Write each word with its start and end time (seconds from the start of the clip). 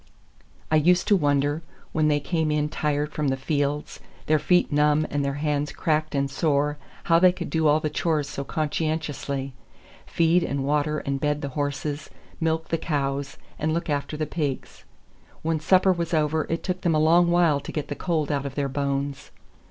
I 0.71 0.77
used 0.77 1.07
to 1.09 1.15
wonder, 1.15 1.61
when 1.91 2.07
they 2.07 2.19
came 2.19 2.49
in 2.49 2.69
tired 2.69 3.13
from 3.13 3.27
the 3.27 3.37
fields, 3.37 3.99
their 4.25 4.39
feet 4.39 4.71
numb 4.71 5.05
and 5.11 5.23
their 5.23 5.35
hands 5.35 5.71
cracked 5.71 6.15
and 6.15 6.27
sore, 6.27 6.79
how 7.03 7.19
they 7.19 7.31
could 7.31 7.51
do 7.51 7.67
all 7.67 7.79
the 7.79 7.87
chores 7.91 8.27
so 8.27 8.43
conscientiously: 8.43 9.53
feed 10.07 10.41
and 10.41 10.65
water 10.65 10.97
and 10.97 11.19
bed 11.19 11.41
the 11.41 11.49
horses, 11.49 12.09
milk 12.39 12.69
the 12.69 12.79
cows, 12.79 13.37
and 13.59 13.75
look 13.75 13.91
after 13.91 14.17
the 14.17 14.25
pigs. 14.25 14.85
When 15.43 15.59
supper 15.59 15.93
was 15.93 16.15
over, 16.15 16.45
it 16.49 16.63
took 16.63 16.81
them 16.81 16.95
a 16.95 16.99
long 16.99 17.29
while 17.29 17.59
to 17.59 17.71
get 17.71 17.87
the 17.87 17.95
cold 17.95 18.31
out 18.31 18.47
of 18.47 18.55
their 18.55 18.69
bones. 18.69 19.29